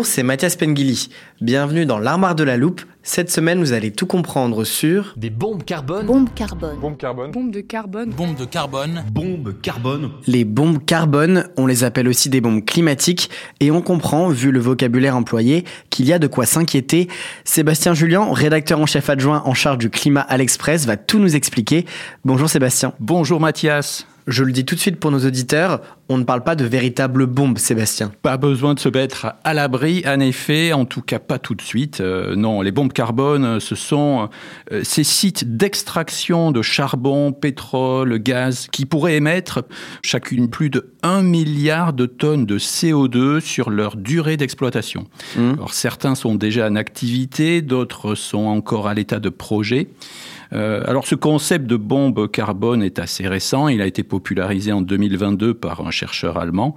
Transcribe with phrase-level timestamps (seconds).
[0.00, 1.10] Bonjour, c'est Mathias Pengili.
[1.42, 2.80] Bienvenue dans l'armoire de la loupe.
[3.02, 6.06] Cette semaine, vous allez tout comprendre sur Des bombes carbone.
[6.06, 6.78] Bombe carbone.
[6.80, 7.30] Bombe carbone.
[7.30, 8.10] Bombe de carbone.
[8.10, 9.04] Bombe de carbone.
[9.12, 10.10] Bombe carbone.
[10.26, 11.50] les bombes carbone.
[11.58, 13.28] On les appelle aussi des bombes climatiques
[13.60, 17.08] et on comprend, vu le vocabulaire employé, qu'il y a de quoi s'inquiéter.
[17.44, 21.36] Sébastien Julien, rédacteur en chef adjoint en charge du climat à l'Express, va tout nous
[21.36, 21.84] expliquer.
[22.24, 22.94] Bonjour Sébastien.
[23.00, 24.06] Bonjour Mathias.
[24.30, 27.26] Je le dis tout de suite pour nos auditeurs, on ne parle pas de véritables
[27.26, 28.12] bombes, Sébastien.
[28.22, 31.62] Pas besoin de se mettre à l'abri, en effet, en tout cas pas tout de
[31.62, 32.00] suite.
[32.00, 34.28] Euh, non, les bombes carbone, euh, ce sont
[34.70, 39.64] euh, ces sites d'extraction de charbon, pétrole, gaz, qui pourraient émettre
[40.02, 45.08] chacune plus de 1 milliard de tonnes de CO2 sur leur durée d'exploitation.
[45.36, 45.54] Mmh.
[45.54, 49.88] Alors certains sont déjà en activité, d'autres sont encore à l'état de projet.
[50.52, 54.82] Euh, alors ce concept de bombe carbone est assez récent, il a été popularisé en
[54.82, 56.76] 2022 par un chercheur allemand.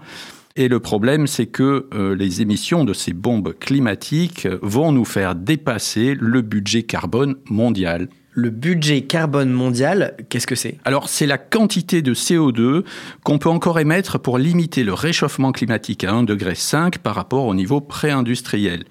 [0.55, 5.33] Et le problème, c'est que euh, les émissions de ces bombes climatiques vont nous faire
[5.33, 8.07] dépasser le budget carbone mondial.
[8.35, 10.77] Le budget carbone mondial, qu'est-ce que c'est?
[10.85, 12.83] Alors, c'est la quantité de CO2
[13.23, 16.53] qu'on peut encore émettre pour limiter le réchauffement climatique à 1,5 degré
[17.01, 18.85] par rapport au niveau pré-industriel.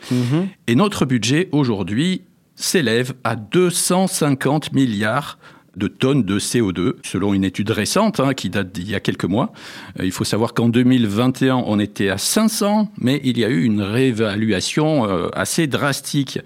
[0.68, 2.22] Et notre budget aujourd'hui
[2.62, 5.38] s'élève à 250 milliards
[5.76, 9.24] de tonnes de CO2, selon une étude récente hein, qui date d'il y a quelques
[9.24, 9.52] mois.
[9.98, 13.62] Euh, il faut savoir qu'en 2021, on était à 500, mais il y a eu
[13.62, 16.38] une réévaluation euh, assez drastique.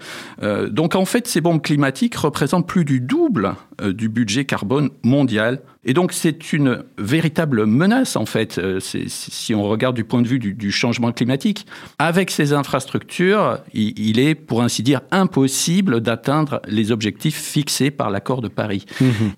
[0.43, 5.61] Euh, donc en fait, ces bombes climatiques représentent plus du double du budget carbone mondial.
[5.83, 10.27] Et donc c'est une véritable menace en fait, euh, si on regarde du point de
[10.27, 11.65] vue du, du changement climatique.
[11.99, 18.09] Avec ces infrastructures, il, il est, pour ainsi dire, impossible d'atteindre les objectifs fixés par
[18.09, 18.85] l'accord de Paris.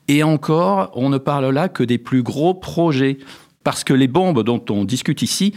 [0.08, 3.18] Et encore, on ne parle là que des plus gros projets,
[3.64, 5.54] parce que les bombes dont on discute ici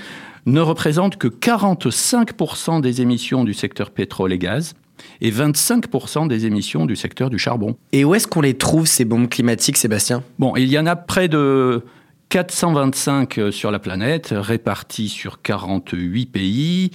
[0.47, 4.75] ne représentent que 45% des émissions du secteur pétrole et gaz
[5.21, 7.77] et 25% des émissions du secteur du charbon.
[7.93, 10.23] Et où est-ce qu'on les trouve, ces bombes climatiques, Sébastien?
[10.39, 11.83] Bon, il y en a près de
[12.33, 16.91] 425 sur la planète, répartis sur 48 pays.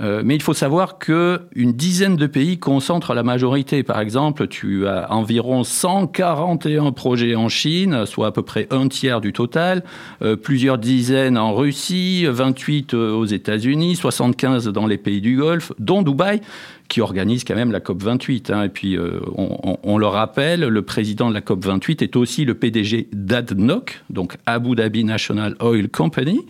[0.00, 3.82] Euh, mais il faut savoir que une dizaine de pays concentrent la majorité.
[3.82, 9.20] Par exemple, tu as environ 141 projets en Chine, soit à peu près un tiers
[9.20, 9.84] du total,
[10.22, 16.00] euh, plusieurs dizaines en Russie, 28 aux États-Unis, 75 dans les pays du Golfe, dont
[16.00, 16.40] Dubaï
[16.88, 18.50] qui organise quand même la COP 28.
[18.50, 18.62] hein.
[18.64, 22.54] Et puis, euh, on le rappelle, le président de la COP 28 est aussi le
[22.54, 26.46] PDG d'ADNOC, donc Abu Dhabi National Oil Company,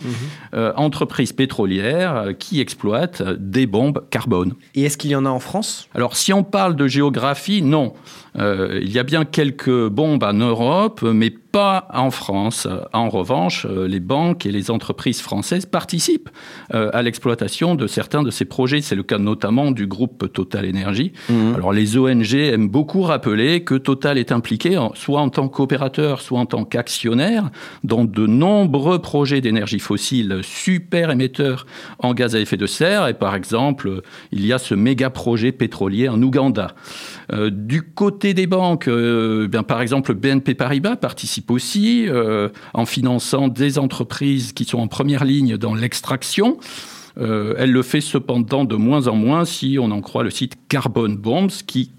[0.52, 4.52] euh, entreprise pétrolière euh, qui exploite des bombes carbone.
[4.74, 5.88] Et est-ce qu'il y en a en France?
[5.94, 7.94] Alors, si on parle de géographie, non.
[8.38, 12.68] Euh, il y a bien quelques bombes en Europe, mais pas en France.
[12.92, 16.30] En revanche, euh, les banques et les entreprises françaises participent
[16.72, 18.80] euh, à l'exploitation de certains de ces projets.
[18.80, 21.10] C'est le cas notamment du groupe Total Energy.
[21.56, 26.38] Alors, les ONG aiment beaucoup rappeler que Total est impliqué, soit en tant qu'opérateur, soit
[26.38, 27.50] en tant qu'actionnaire,
[27.82, 31.66] dans de nombreux projets d'énergie fossile super émetteurs
[31.98, 33.08] en gaz à effet de serre.
[33.08, 36.76] Et par exemple, il y a ce méga projet pétrolier en Ouganda.
[37.32, 42.86] Euh, du côté des banques, euh, bien, par exemple, BNP Paribas participe aussi euh, en
[42.86, 46.58] finançant des entreprises qui sont en première ligne dans l'extraction.
[47.18, 50.54] Euh, elle le fait cependant de moins en moins si on en croit le site
[50.68, 51.92] Carbon Bombs qui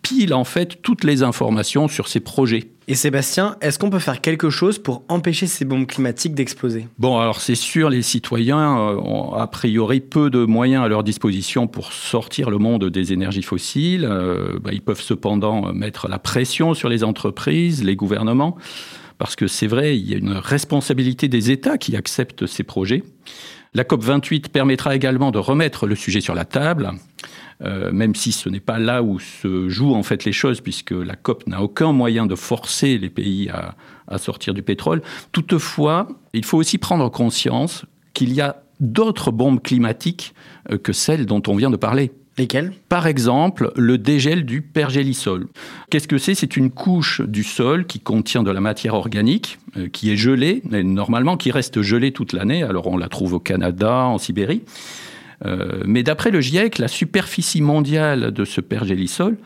[0.00, 2.70] compile en fait toutes les informations sur ces projets.
[2.88, 6.88] Et Sébastien, est-ce qu'on peut faire quelque chose pour empêcher ces bombes climatiques d'exploser?
[6.98, 11.04] Bon, alors c'est sûr, les citoyens euh, ont a priori peu de moyens à leur
[11.04, 14.04] disposition pour sortir le monde des énergies fossiles.
[14.04, 18.56] Euh, bah, ils peuvent cependant mettre la pression sur les entreprises, les gouvernements,
[19.18, 23.04] parce que c'est vrai, il y a une responsabilité des États qui acceptent ces projets.
[23.72, 26.92] La COP28 permettra également de remettre le sujet sur la table.
[27.62, 30.92] Euh, même si ce n'est pas là où se jouent en fait les choses, puisque
[30.92, 33.76] la COP n'a aucun moyen de forcer les pays à,
[34.18, 35.02] sortir du pétrole.
[35.30, 40.34] Toutefois, il faut aussi prendre conscience qu'il y a d'autres bombes climatiques
[40.70, 42.12] euh, que celles dont on vient de parler.
[42.38, 45.46] Lesquelles Par exemple, le dégel du pergélisol.
[45.90, 46.34] Qu'est-ce que c'est?
[46.34, 50.62] C'est une couche du sol qui contient de la matière organique, euh, qui est gelée,
[50.72, 52.62] et normalement qui reste gelée toute l'année.
[52.62, 54.62] Alors on la trouve au Canada, en Sibérie.
[55.44, 59.36] Euh, mais d'après le GIEC, la superficie mondiale de ce pergélisol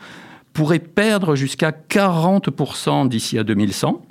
[0.53, 4.05] pourrait perdre jusqu'à 40% d'ici à 2100.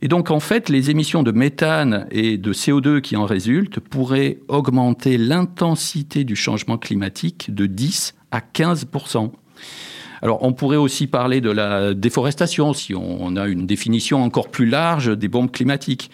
[0.00, 4.38] Et donc, en fait, les émissions de méthane et de CO2 qui en résultent pourraient
[4.48, 9.30] augmenter l'intensité du changement climatique de 10 à 15%
[10.20, 14.66] alors, on pourrait aussi parler de la déforestation, si on a une définition encore plus
[14.66, 16.10] large des bombes climatiques.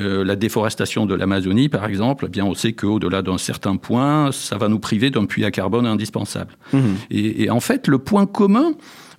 [0.00, 4.32] Euh, la déforestation de l'Amazonie, par exemple, eh bien, on sait qu'au-delà d'un certain point,
[4.32, 6.56] ça va nous priver d'un puits à carbone indispensable.
[6.72, 6.78] Mmh.
[7.10, 8.72] Et, et, en fait, le point commun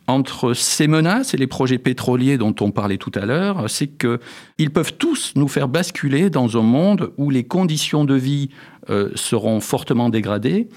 [0.08, 4.72] entre ces menaces et les projets pétroliers dont on parlait tout à l'heure, c'est qu'ils
[4.72, 8.50] peuvent tous nous faire basculer dans un monde où les conditions de vie
[8.90, 10.68] euh, seront fortement dégradées,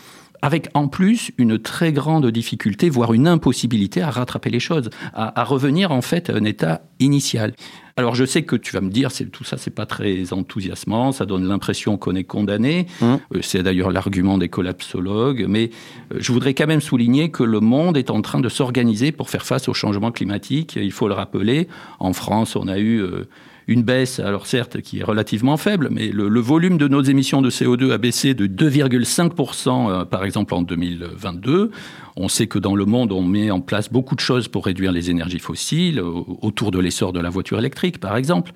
[0.42, 5.40] avec en plus une très grande difficulté, voire une impossibilité à rattraper les choses, à,
[5.40, 7.54] à revenir en fait à un état initial.
[7.98, 11.12] Alors je sais que tu vas me dire, c'est tout ça, c'est pas très enthousiasmant,
[11.12, 12.86] ça donne l'impression qu'on est condamné.
[13.00, 13.04] Mmh.
[13.04, 15.70] Euh, c'est d'ailleurs l'argument des collapsologues, mais
[16.12, 19.30] euh, je voudrais quand même souligner que le monde est en train de s'organiser pour
[19.30, 20.76] faire face au changement climatique.
[20.76, 21.68] Il faut le rappeler.
[21.98, 23.28] En France, on a eu euh,
[23.68, 27.50] une baisse, alors certes, qui est relativement faible, mais le, volume de nos émissions de
[27.50, 31.70] CO2 a baissé de 2,5% euh, par exemple en 2022.
[32.16, 34.92] On sait que dans le monde, on met en place beaucoup de choses pour réduire
[34.92, 38.52] les énergies fossiles, autour de l'essor de la voiture électrique, par exemple.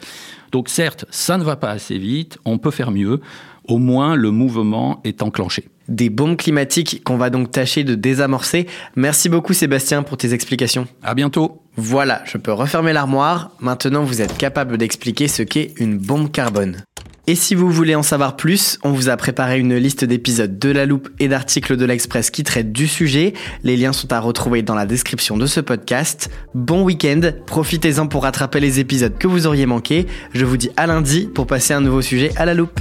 [0.52, 3.20] Donc certes, ça ne va pas assez vite, on peut faire mieux.
[3.64, 8.66] Au moins, le mouvement est enclenché des bombes climatiques qu'on va donc tâcher de désamorcer.
[8.96, 10.86] Merci beaucoup Sébastien pour tes explications.
[11.02, 11.60] À bientôt.
[11.76, 13.50] Voilà, je peux refermer l'armoire.
[13.60, 16.84] Maintenant, vous êtes capable d'expliquer ce qu'est une bombe carbone.
[17.26, 20.70] Et si vous voulez en savoir plus, on vous a préparé une liste d'épisodes de
[20.70, 23.34] la loupe et d'articles de l'Express qui traitent du sujet.
[23.62, 26.30] Les liens sont à retrouver dans la description de ce podcast.
[26.54, 30.06] Bon week-end, profitez-en pour rattraper les épisodes que vous auriez manqués.
[30.34, 32.80] Je vous dis à lundi pour passer un nouveau sujet à la loupe.